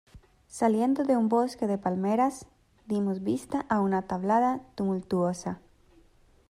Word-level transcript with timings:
saliendo 0.47 1.03
de 1.03 1.15
un 1.15 1.29
bosque 1.29 1.67
de 1.67 1.77
palmeras, 1.77 2.47
dimos 2.87 3.21
vista 3.21 3.67
a 3.69 3.81
una 3.81 4.01
tablada 4.01 4.59
tumultuosa, 4.73 5.59